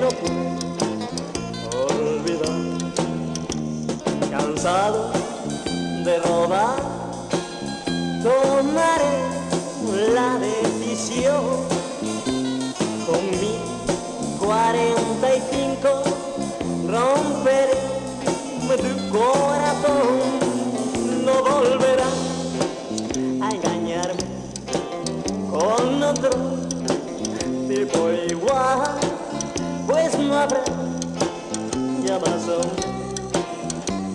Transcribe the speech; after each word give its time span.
no 0.00 0.08
puedo. 0.08 0.75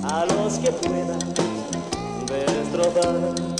a 0.03 0.25
los 0.25 0.57
que 0.59 0.71
puedan 0.71 1.19
destrozar. 2.27 3.50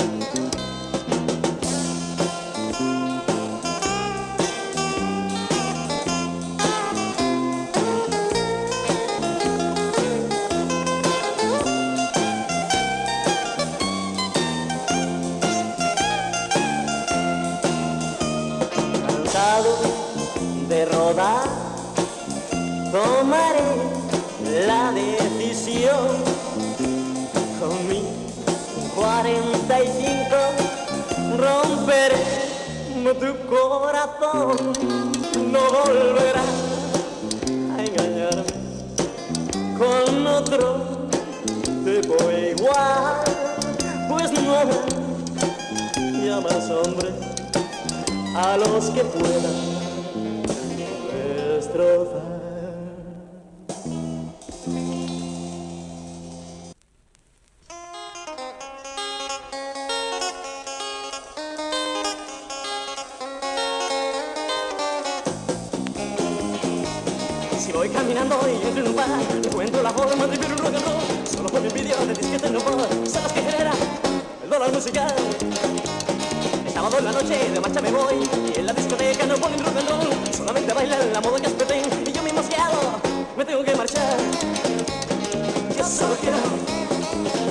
nació 25.72 25.92
con 27.60 27.88
mi 27.88 28.04
45 28.96 30.36
romper 31.38 32.12
tu 33.20 33.32
corazón 33.48 34.58
no 35.52 35.60
volverá 35.86 36.44
a 37.76 37.84
engañarme 37.84 38.44
con 39.78 40.28
otro 40.28 40.78
te 41.86 42.02
voy 42.08 42.56
igual 42.58 43.24
pues 44.10 44.32
no 44.32 44.56
habrá 44.56 44.86
ya 46.24 46.40
más 46.42 46.70
hombres 46.70 47.14
a 48.36 48.58
los 48.58 48.90
que 48.92 49.04
puedan. 49.04 49.81
Si 67.72 67.78
voy 67.78 67.88
caminando 67.88 68.38
y 68.50 68.68
entro 68.68 68.84
en 68.84 68.90
un 68.90 68.96
bar, 68.98 69.08
encuentro 69.46 69.82
la 69.82 69.92
forma 69.92 70.26
de 70.26 70.32
vivir 70.32 70.52
un 70.52 70.58
rock 70.58 70.76
and 70.76 70.86
roll. 70.86 71.26
Solo 71.26 71.48
por 71.48 71.62
mi 71.62 71.70
envidia 71.70 71.96
de 71.96 72.14
disquete 72.14 72.50
no 72.50 72.60
puedo. 72.60 72.86
¿Sabes 73.08 73.32
qué 73.32 73.42
genera? 73.44 73.72
El 74.44 74.50
dólar 74.50 74.74
musical. 74.74 75.14
El 76.66 76.74
sábado 76.74 76.98
en 77.00 77.06
la 77.06 77.12
noche 77.14 77.50
de 77.50 77.60
marcha 77.62 77.80
me 77.80 77.92
voy 77.92 78.30
y 78.54 78.60
en 78.60 78.66
la 78.66 78.74
discoteca 78.74 79.26
no 79.26 79.36
ponen 79.36 79.64
rock 79.64 79.78
and 79.78 79.90
roll. 79.90 80.34
Solamente 80.36 80.74
bailan 80.74 81.14
la 81.14 81.22
moda 81.22 81.40
que 81.40 81.48
espeten 81.48 81.86
y 82.06 82.12
yo 82.12 82.22
mismo 82.24 82.42
mosqueado 82.42 83.00
me 83.38 83.46
tengo 83.46 83.64
que 83.64 83.74
marchar. 83.74 84.18
Yo 85.78 85.86
solo 85.86 86.16
quiero, 86.20 86.38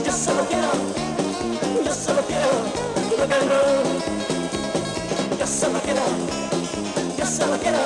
yo 0.04 0.12
solo 0.12 0.44
quiero, 0.50 0.68
yo 1.82 1.94
solo 1.94 2.20
quiero 2.28 2.48
rock 3.16 3.32
and 3.32 3.50
roll. 3.50 5.38
Yo 5.38 5.46
solo 5.46 5.80
quiero, 5.80 6.02
yo 7.16 7.24
solo 7.24 7.56
quiero, 7.56 7.78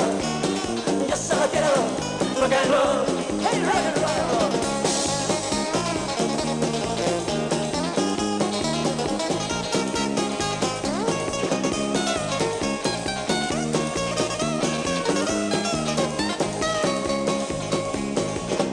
yo 1.09 1.17
solo 1.17 1.47
quiero. 1.53 2.14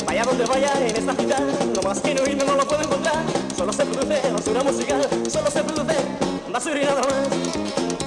Vaya 0.05 0.23
donde 0.25 0.45
vaya 0.45 0.73
en 0.79 0.95
esta 0.95 1.13
ciudad 1.13 1.39
Lo 1.75 1.81
más 1.83 1.99
que 1.99 2.15
no 2.15 2.25
y 2.25 2.35
no 2.35 2.55
lo 2.55 2.67
puedo 2.67 2.81
encontrar. 2.81 3.23
Solo 3.55 3.71
se 3.73 3.85
produce 3.85 4.31
basura 4.31 4.63
musical 4.63 5.07
Solo 5.29 5.51
se 5.51 5.63
produce 5.63 5.95
basura 6.51 6.81
y 6.81 6.85
nada 6.85 7.01
más. 7.01 8.00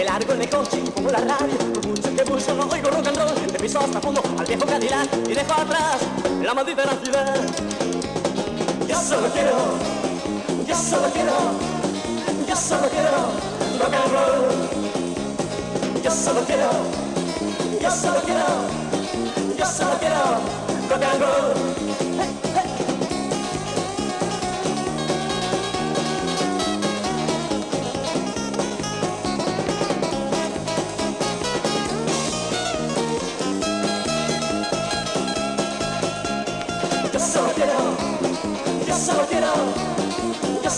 Me 0.00 0.06
largo 0.06 0.32
en 0.32 0.40
el 0.40 0.48
coche 0.48 0.78
pongo 0.94 1.10
la 1.10 1.18
radio, 1.18 1.58
por 1.74 1.86
mucho 1.86 2.16
que 2.16 2.24
busco 2.24 2.54
no 2.54 2.66
oigo 2.72 2.88
rock 2.88 3.08
and 3.08 3.18
roll. 3.18 3.52
De 3.52 3.58
piso 3.58 3.80
hasta 3.80 4.00
fondo 4.00 4.22
al 4.38 4.46
viejo 4.46 4.64
Cadillac 4.64 5.10
y 5.28 5.34
dejo 5.34 5.52
atrás 5.52 5.98
la 6.42 6.54
maldita 6.54 6.84
ciudad. 7.04 7.36
Yo 8.88 8.98
solo 8.98 9.28
quiero, 9.28 9.56
yo 10.66 10.74
solo 10.74 11.06
quiero, 11.12 11.36
yo 12.48 12.56
solo 12.56 12.88
quiero 12.88 13.10
rock 13.78 13.94
and 13.94 14.12
roll. 14.14 16.02
Yo 16.02 16.10
solo 16.10 16.40
quiero, 16.46 16.70
yo 17.82 17.90
solo 17.90 18.20
quiero, 18.22 18.46
yo 19.58 19.66
solo 19.66 19.98
quiero 20.00 20.16
rock 20.88 21.02
and 21.02 21.20
roll. 21.20 21.89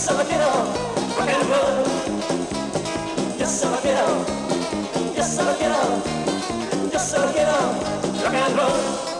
Yo 0.02 0.08
solo 0.08 0.24
quiero 0.24 0.46
rock 1.16 1.28
and 1.28 1.48
roll. 1.48 1.92
Solo 5.22 5.54
quiero, 5.56 5.76
yo 6.92 6.98
solo 6.98 7.32
quiero 7.32 7.54
rock 8.24 8.34
and 8.34 8.56
roll. 8.56 9.11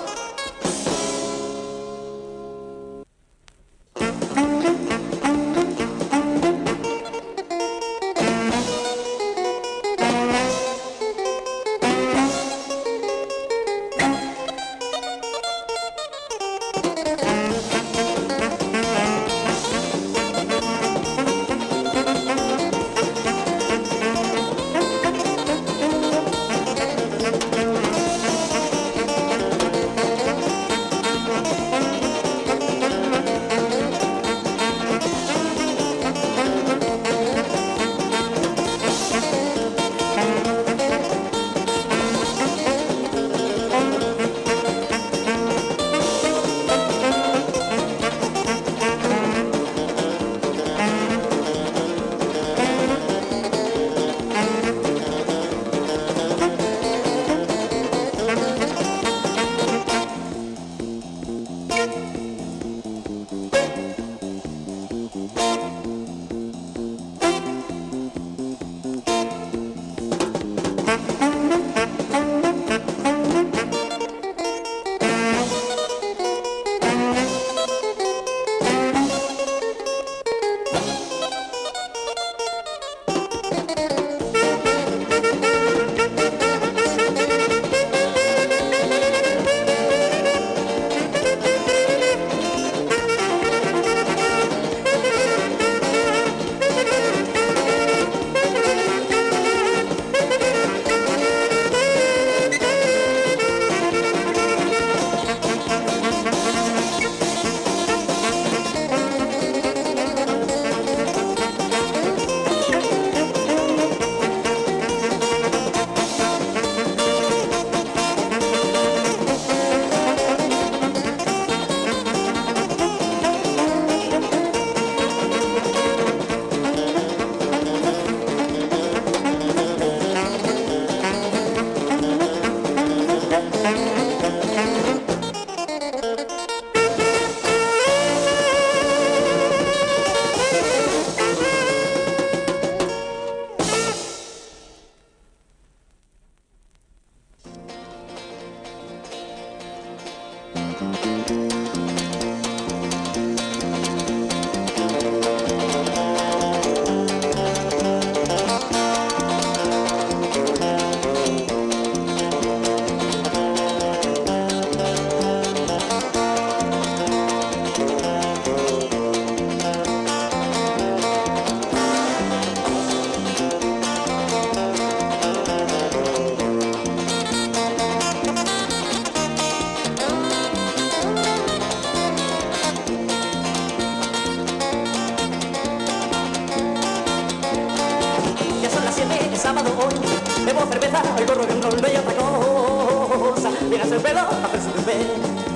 Bebé. 194.13 195.07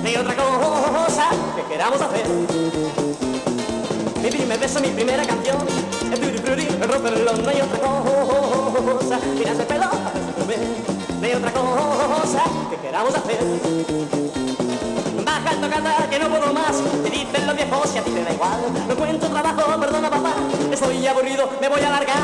No 0.01 0.07
hay 0.07 0.15
otra 0.15 0.35
cosa 0.35 1.29
que 1.55 1.63
queramos 1.71 2.01
hacer. 2.01 2.25
Mi 4.21 4.29
primer 4.29 4.59
beso, 4.59 4.79
mi 4.79 4.87
primera 4.87 5.23
canción. 5.23 5.57
El 6.11 6.19
tutti 6.19 6.37
frutti, 6.39 6.65
el 6.65 6.87
roll, 6.89 7.43
no 7.43 7.49
hay 7.49 7.61
otra 7.61 7.79
cosa. 7.79 9.19
Miras 9.37 9.59
el 9.59 9.65
pelo, 9.67 9.85
haces 9.85 10.23
un 10.41 10.47
bebé. 10.47 10.57
No 11.19 11.25
hay 11.27 11.33
otra 11.33 11.51
cosa 11.51 12.43
que 12.71 12.77
queramos 12.77 13.13
hacer. 13.13 13.37
Baja 15.23 15.51
el 15.51 15.61
tocata, 15.61 16.09
que 16.09 16.19
no 16.19 16.29
puedo 16.29 16.53
más. 16.53 16.77
Te 17.03 17.09
dicen 17.11 17.45
los 17.45 17.55
viejos 17.55 17.93
y 17.93 17.97
a 17.99 18.03
ti 18.03 18.11
te 18.11 18.23
da 18.23 18.33
igual. 18.33 18.59
No 18.87 18.93
encuentro 18.93 19.29
trabajo, 19.29 19.79
perdona 19.79 20.09
papá. 20.09 20.33
Estoy 20.71 21.05
aburrido, 21.05 21.47
me 21.61 21.69
voy 21.69 21.81
a 21.81 21.89
largar. 21.91 22.17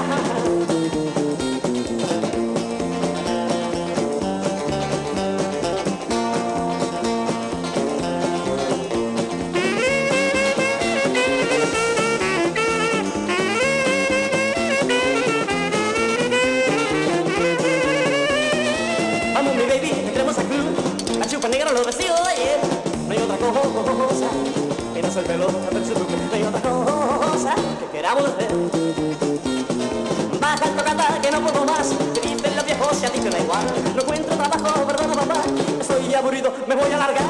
Quitarnos 25.14 25.18
el 25.18 25.24
pelo, 25.26 25.48
no 25.52 26.34
hay 26.34 26.44
otra 26.44 26.62
cosa 26.62 27.56
que 27.80 27.86
queramos 27.92 28.26
hacer. 28.26 28.50
Baja 30.40 30.66
el 30.66 30.76
tocata 30.76 31.22
que 31.22 31.32
no 31.32 31.42
puedo 31.42 31.66
más, 31.66 31.90
te 32.14 32.22
dicen 32.22 32.56
los 32.56 32.66
viejos 32.66 33.02
y 33.02 33.06
a 33.06 33.10
ti 33.10 33.20
te 33.20 33.30
da 33.30 33.40
igual. 33.40 33.66
No 33.96 34.02
encuentro 34.02 34.36
trabajo, 34.36 34.88
perdona 34.88 35.14
papá, 35.14 35.42
estoy 35.80 36.14
aburrido, 36.14 36.54
me 36.68 36.76
voy 36.76 36.92
a 36.92 36.98
largar. 36.98 37.24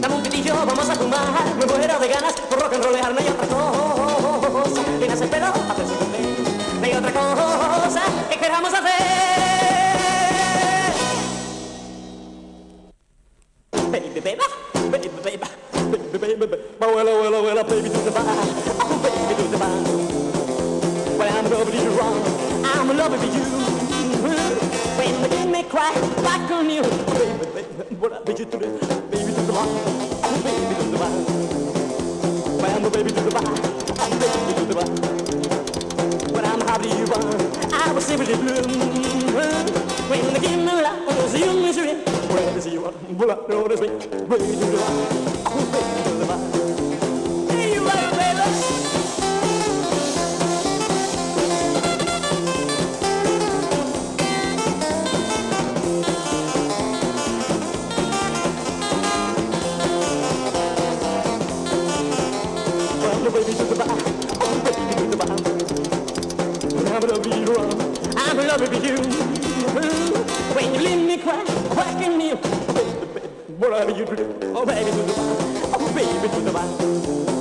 Dame 0.00 0.14
un 0.14 0.22
pitillo, 0.22 0.54
vamos 0.54 0.88
a 0.88 0.94
fumar, 0.94 1.54
me 1.58 1.66
muero 1.66 1.98
de 1.98 2.08
ganas 2.08 2.31
the 18.12 18.20
bar, 18.20 18.34
oh, 18.84 18.98
baby 19.02 19.48
the 19.48 19.58
bar. 19.58 19.72
Well, 21.18 21.28
I'm 21.32 21.50
loving 21.50 21.80
you 21.80 21.90
wrong, 21.98 22.20
I'm 22.64 22.96
loving 22.96 23.32
you. 23.32 23.44
When 24.98 25.14
they 25.22 25.46
make 25.46 25.48
me 25.48 25.62
cry, 25.70 25.94
back 26.22 26.50
on 26.50 26.68
you, 26.68 26.82
baby, 26.82 27.46
baby, 27.54 27.94
what 27.96 28.12
I 28.12 28.30
you 28.38 28.44
to 28.44 28.58
the, 28.58 28.68
baby 29.10 29.32
to 29.32 29.40
the 29.40 29.52
bar, 29.52 29.66
oh, 29.66 30.40
baby 30.44 30.74
to 30.74 30.88
the 30.92 30.98
bar. 30.98 31.12
Well, 32.60 32.76
I'm 32.76 32.84
a 32.84 32.90
baby 32.90 33.10
to 33.12 33.20
the 33.20 33.30
bar, 33.30 33.44
oh, 33.46 34.10
baby 34.20 34.52
to 34.58 34.64
the 34.66 34.74
bar. 34.74 34.88
When 36.32 36.44
I'm 36.44 36.60
happy 36.60 36.88
you 36.88 37.06
are, 37.16 37.82
I 37.82 37.92
was 37.92 38.04
simply 38.04 38.34
blue. 38.34 38.62
When 40.10 40.34
they 40.34 40.40
give 40.40 40.58
me 40.58 40.64
love, 40.66 41.34
you 41.34 41.52
misery. 41.62 41.94
When 42.28 42.48
I 42.48 42.60
see 42.60 42.72
you 42.72 42.82
well, 42.82 43.30
I 43.30 43.68
this 43.68 43.80
way, 43.80 43.88
baby 44.26 44.71
baby 74.64 74.90
to 74.90 74.96
the 74.96 75.12
bar, 75.12 75.80
oh 75.80 75.92
baby 75.94 76.28
to 76.34 76.40
the 76.40 76.52
bar. 76.52 77.31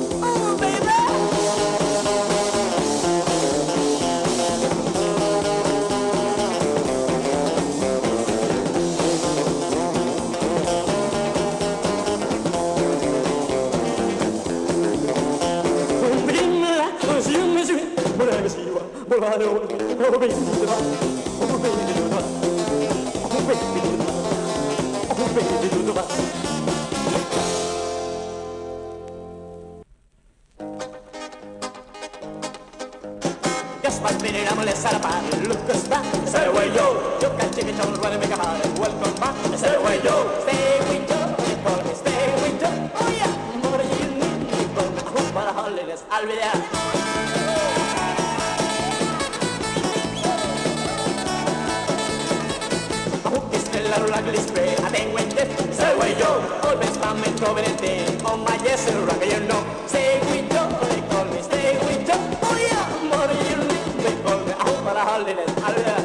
ruggle 54.11 54.33
is 54.33 54.51
grey, 54.51 54.75
I 54.75 54.89
think 54.89 55.13
when 55.15 55.29
they 55.29 55.47
say 55.71 55.91
we 55.95 56.19
yo, 56.19 56.31
always 56.67 56.95
find 56.97 57.17
me 57.21 57.29
coming 57.39 57.65
and 57.65 57.79
thing. 57.79 58.21
Oh 58.25 58.37
my 58.37 58.55
yes, 58.63 58.83
ruggle, 58.89 59.31
you 59.31 59.39
know, 59.47 59.61
say 59.87 60.19
we 60.29 60.39
yo, 60.51 60.63
they 60.91 61.01
call 61.09 61.25
me, 61.31 61.41
stay 61.41 61.79
we 61.87 61.95
yo, 62.03 62.17
oh 62.43 62.57
yeah, 62.67 63.09
more 63.09 63.31
you 63.49 63.57
need, 63.71 63.91
they 64.03 64.15
call 64.23 64.39
me, 64.45 64.53
I'm 64.59 64.75
for 64.83 64.95
a 65.01 65.03
holiness, 65.09 65.51
hallelujah. 65.63 65.99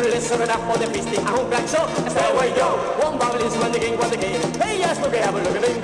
Listen 0.00 0.50
up 0.50 0.60
for 0.60 0.78
the 0.78 0.86
feasting, 0.92 1.24
I'm 1.26 1.48
black 1.48 1.68
so, 1.68 1.82
I 1.82 2.08
say, 2.08 2.56
yo, 2.56 2.68
one 3.04 3.18
bottle 3.18 3.46
is 3.46 3.56
one 3.56 3.72
game, 3.72 3.98
one 3.98 4.10
game. 4.10 4.40
hey 4.60 4.78
yes, 4.78 4.98
we'll 5.00 5.10
be 5.10 5.18
having 5.18 5.40
a 5.40 5.44
look 5.44 5.56
at 5.56 5.64
it. 5.64 5.79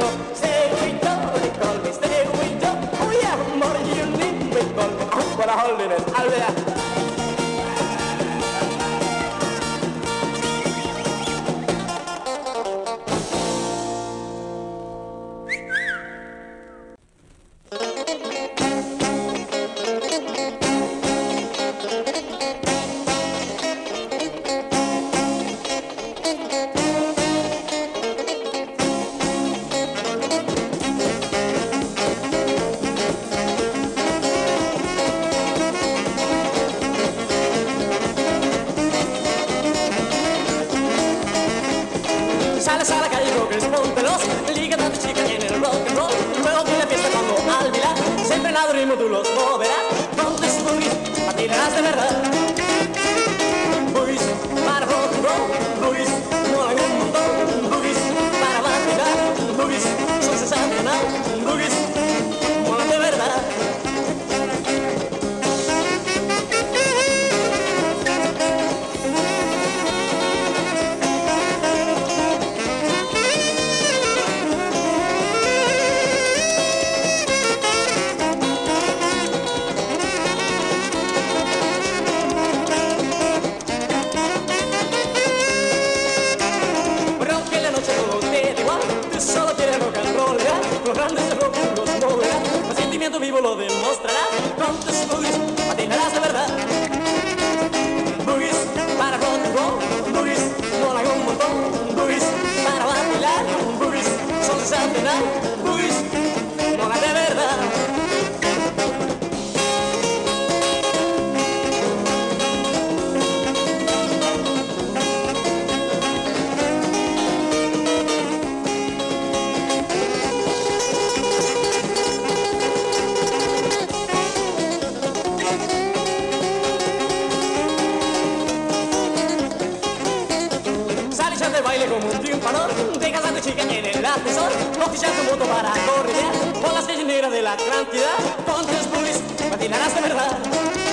Como 132.46 132.64
un 132.64 132.68
triunfador, 132.68 132.98
dejas 132.98 133.24
a 133.24 133.32
tu 133.32 133.40
chica 133.40 133.62
en 133.62 133.86
el 133.86 134.04
ascensor, 134.04 134.52
cotizar 134.82 135.10
tu 135.10 135.22
moto 135.24 135.44
para 135.46 135.70
correr, 135.70 136.62
con 136.62 136.74
las 136.74 136.86
gallineras 136.86 137.30
de 137.30 137.42
la 137.42 137.56
cantidad, 137.56 138.16
con 138.46 138.66
tus 138.66 138.90
bullies, 138.90 139.20
patinarás 139.50 139.94
de 139.94 140.00
verdad. 140.00 140.86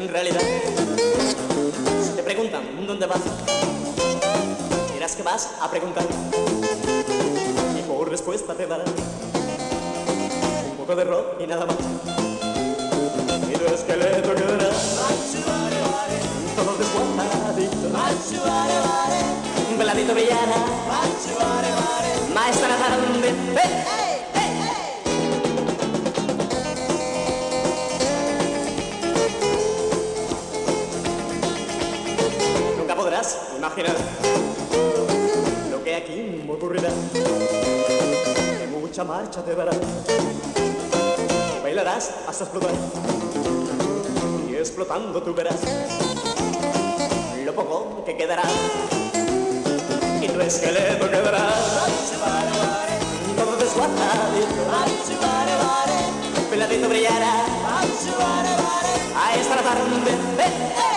En 0.00 0.08
realidad. 0.08 0.40
Si 2.02 2.16
te 2.16 2.22
preguntan 2.22 2.62
dónde 2.86 3.06
vas, 3.06 3.20
dirás 4.94 5.14
que 5.14 5.22
vas 5.22 5.50
a 5.60 5.70
preguntar. 5.70 6.04
Y 7.78 7.82
por 7.82 8.08
respuesta 8.08 8.54
te 8.54 8.66
darán 8.66 8.86
un 10.70 10.76
poco 10.76 10.96
de 10.96 11.04
rock 11.04 11.40
y 11.40 11.46
nada 11.46 11.66
más. 11.66 11.76
Y 13.48 13.52
tu 13.52 13.74
esqueleto 13.74 14.34
quedará 14.34 14.70
todo 16.56 16.76
desguazadito. 16.78 17.88
Un 19.70 19.78
veladito 19.78 20.14
brillará, 20.14 20.56
maestra 22.34 22.76
tarde. 22.76 23.28
¡Eh! 23.28 24.09
Lo 35.70 35.82
que 35.82 35.94
aquí 35.94 36.44
ocurrirá. 36.48 36.90
Que 37.12 38.66
mucha 38.66 39.04
marcha 39.04 39.42
te 39.42 39.54
dará. 39.54 39.72
Bailarás 41.62 42.10
hasta 42.28 42.44
explotar. 42.44 42.72
Y 44.50 44.54
explotando 44.54 45.22
tú 45.22 45.34
verás 45.34 45.60
lo 47.44 47.54
poco 47.54 48.04
que 48.04 48.16
quedará. 48.16 48.42
Y 50.22 50.28
tu 50.28 50.40
esqueleto 50.40 51.10
quedará. 51.10 51.48
Todo 53.36 53.56
desguazadito. 53.56 54.62
Peladito 56.50 56.88
brillará. 56.88 57.44
A 59.16 59.34
esta 59.36 59.56
tarde. 59.56 60.12
¡Eh! 60.38 60.89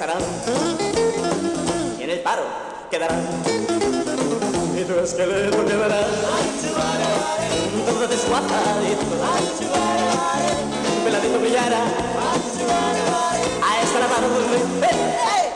Protestarán 0.00 0.22
y 1.98 2.02
en 2.02 2.10
el 2.10 2.20
paro 2.20 2.42
quedarán. 2.90 3.20
Y 4.76 4.84
tu 4.84 4.98
esqueleto 4.98 5.66
quedará 5.66 6.00
todo 7.86 8.08
desguazadito. 8.08 9.16
Peladito 11.04 11.38
brillará 11.40 11.82
a 13.62 13.82
esta 13.82 13.98
la 13.98 14.06
tarde. 14.06 14.26
¡Eh! 14.82 15.49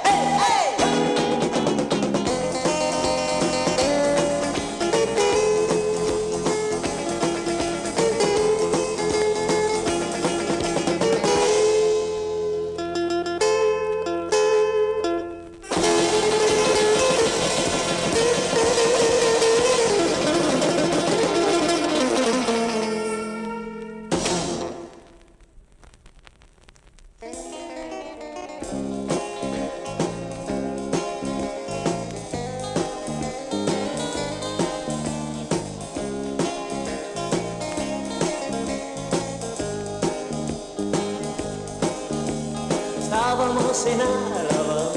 Estábamos 43.74 43.86
en 43.86 44.00
Álava 44.00 44.92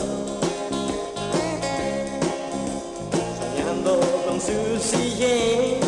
Soñando 3.39 3.99
con 4.27 4.39
su 4.39 4.79
sillén 4.79 5.79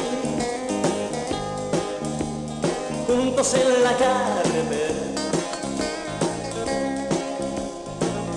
Juntos 3.06 3.54
en 3.54 3.84
la 3.84 3.94
carretera 3.96 4.96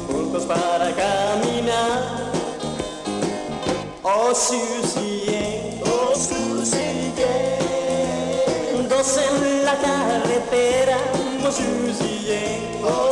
Juntos 0.07 0.45
para 0.45 0.93
caminar. 0.95 2.31
Oh 4.03 4.35
Susie, 4.35 5.81
oh 5.87 6.15
Susie 6.15 7.13
Dos 8.89 9.17
en 9.17 9.65
la 9.65 9.77
carretera. 9.77 10.99
Oh 11.45 11.51
Susie, 11.51 12.79
oh 12.85 13.12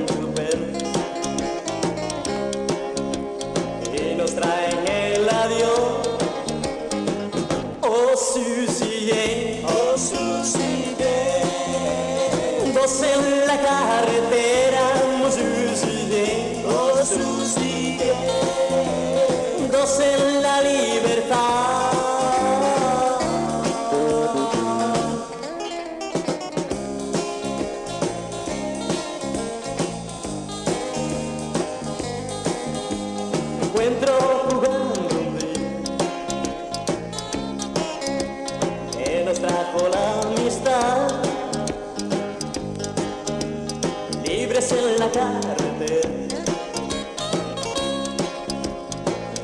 carretera, 45.11 46.09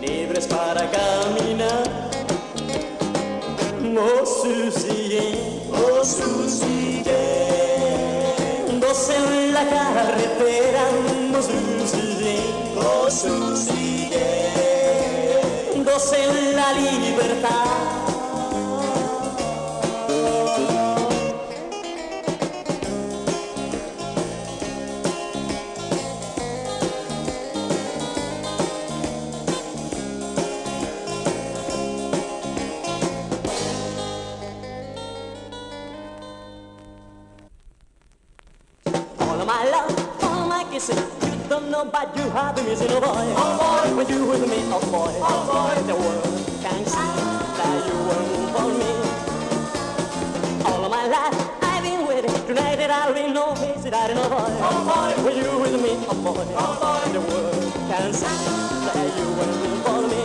libres 0.02 0.48
para 0.48 0.90
caminar. 0.90 2.08
Oh 4.00 4.26
Susie, 4.26 5.62
oh 5.72 6.04
Susie, 6.04 7.04
dos 8.80 9.10
en 9.10 9.54
la 9.54 9.68
carretera, 9.68 10.84
oh 11.34 11.42
Susie, 11.42 12.40
oh 12.76 13.10
Susie, 13.10 14.12
dos 15.84 16.14
en 16.14 16.56
la 16.56 16.74
libertad. 16.74 17.67
But 41.92 42.16
you 42.18 42.30
have 42.32 42.56
me 42.58 42.64
missing 42.64 42.92
a 42.92 43.00
boy. 43.00 43.34
Oh 43.42 43.58
boy, 43.58 43.96
when 43.96 44.08
you 44.10 44.26
with 44.26 44.48
me, 44.50 44.60
oh 44.76 44.82
boy, 44.92 45.14
oh 45.24 45.42
boy, 45.48 45.76
the 45.88 45.96
world 45.96 46.24
can 46.62 46.86
see 46.86 47.12
that 47.58 47.78
you 47.88 47.98
were 48.08 48.28
for 48.54 48.68
me. 48.80 48.92
All 50.68 50.84
of 50.86 50.92
my 50.92 51.08
life 51.08 51.36
I've 51.64 51.82
been 51.84 52.06
waiting. 52.08 52.34
Tonight 52.46 52.76
that 52.76 52.92
I'll 52.92 53.14
be 53.14 53.32
no 53.32 53.56
face 53.56 53.84
that 53.84 54.14
know 54.14 54.30
boy. 54.30 54.52
Oh 54.70 54.84
boy, 54.90 55.24
when 55.24 55.36
you 55.38 55.50
with 55.60 55.82
me, 55.82 55.94
oh 56.12 56.18
boy, 56.26 56.46
oh 56.64 56.74
boy, 56.84 57.06
the 57.16 57.22
world 57.22 57.74
can 57.90 58.14
see 58.14 58.28
that 58.86 59.08
you 59.18 59.28
were 59.38 59.56
for 59.86 60.02
me. 60.12 60.24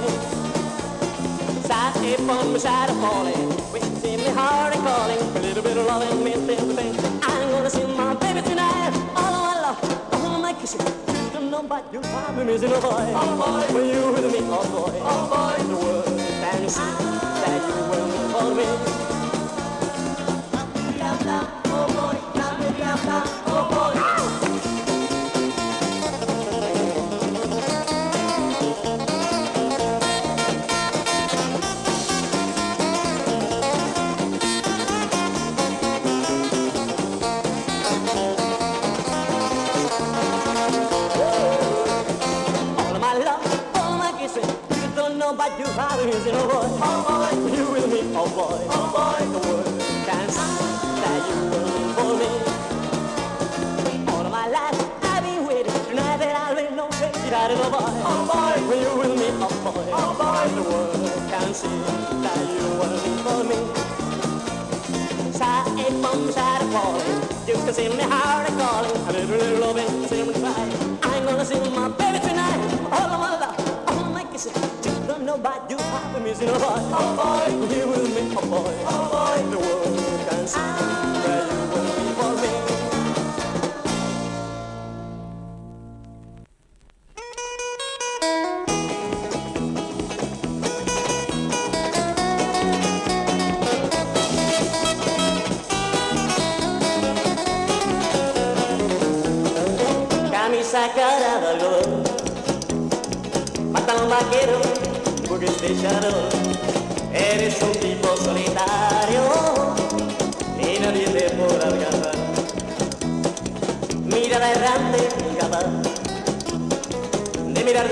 Side 1.69 2.21
upon 2.21 2.53
my 2.53 2.59
side 2.59 2.91
of 2.91 2.97
falling, 3.01 3.49
waiting 3.73 4.19
me 4.19 4.29
hard 4.35 4.75
and 4.75 4.83
calling, 4.83 5.21
a 5.37 5.41
little 5.41 5.63
bit 5.63 5.77
of 5.77 5.87
loving 5.87 6.25
me, 6.25 6.33
I'm 7.23 7.51
gonna 7.51 7.71
see 7.71 7.87
my 7.87 8.15
baby 8.15 8.43
tonight 8.43 8.72
like 10.53 10.61
you 10.61 10.67
should. 10.67 11.33
Don't 11.33 11.51
know 11.51 11.61
about 11.61 11.93
your 11.93 12.03
problem 12.03 12.49
is 12.49 12.63
in 12.63 12.73
a 12.73 12.81
boy. 12.81 12.91
Oh 12.91 13.37
boy, 13.41 13.75
will 13.75 13.87
you 13.87 14.13
with 14.13 14.33
me, 14.33 14.39
oh 14.43 14.65
boy? 14.71 14.99
Oh 15.03 15.23
boy, 15.33 15.65
the 15.65 15.77
world 15.77 16.07
is 16.09 16.27
fantasy 16.41 16.81
that 17.43 17.61
you 17.69 17.75
will 17.91 18.29
follow 18.33 18.55
me. 18.55 19.12
You 67.83 67.91
can 67.91 67.99
see 67.99 68.07
me 68.07 68.13
heart 68.13 68.47
calling, 68.49 68.91
a 68.91 69.13
little, 69.13 69.37
little 69.37 69.61
loving, 69.61 70.07
see 70.07 70.23
me 70.23 70.35
cry. 70.35 70.99
I'm 71.03 71.25
gonna 71.25 71.45
see 71.45 71.59
my 71.71 71.89
baby 71.89 72.19
tonight, 72.21 72.61
all 72.93 73.11
of 73.11 73.21
my 73.21 73.39
love, 73.41 73.89
all 73.89 73.99
oh, 73.99 74.13
my 74.13 74.25
kisses. 74.25 74.53
Nobody 75.21 75.75
you. 75.75 75.79
Have 75.79 76.19
me 76.19 76.31
missing 76.31 76.49
a 76.49 76.53
boy. 76.53 76.59
Oh 76.61 77.17
boy, 77.17 77.75
you 77.75 77.89
with 77.89 78.15
me, 78.15 78.35
oh 78.37 78.47
boy, 78.49 78.75
oh 78.87 79.09
boy, 79.13 79.51
the 79.51 79.59
world 79.59 80.29
can 80.29 80.47
see 80.47 80.92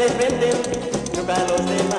de 0.01 0.07
mirar 0.09 1.47
de 1.67 1.90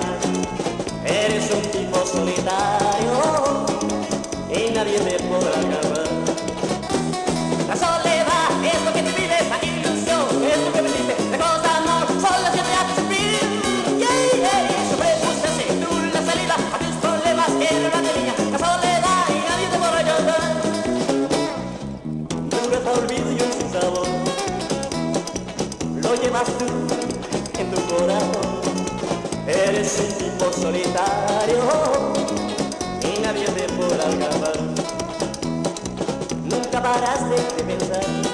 pensar 37.91 38.31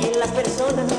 en 0.00 0.18
las 0.18 0.30
personas 0.30 0.95